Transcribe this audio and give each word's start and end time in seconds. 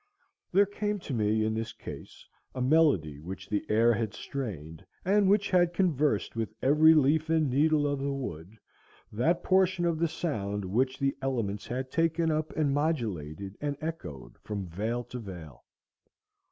There 0.51 0.65
came 0.65 0.97
to 1.01 1.13
me 1.13 1.45
in 1.45 1.53
this 1.53 1.73
case 1.73 2.27
a 2.55 2.59
melody 2.61 3.19
which 3.19 3.47
the 3.47 3.63
air 3.69 3.93
had 3.93 4.15
strained, 4.15 4.83
and 5.05 5.29
which 5.29 5.51
had 5.51 5.75
conversed 5.75 6.35
with 6.35 6.55
every 6.59 6.95
leaf 6.95 7.29
and 7.29 7.51
needle 7.51 7.85
of 7.85 7.99
the 7.99 8.11
wood, 8.11 8.57
that 9.11 9.43
portion 9.43 9.85
of 9.85 9.99
the 9.99 10.07
sound 10.07 10.65
which 10.65 10.97
the 10.97 11.15
elements 11.21 11.67
had 11.67 11.91
taken 11.91 12.31
up 12.31 12.51
and 12.57 12.73
modulated 12.73 13.55
and 13.61 13.77
echoed 13.79 14.39
from 14.39 14.65
vale 14.65 15.03
to 15.03 15.19
vale. 15.19 15.65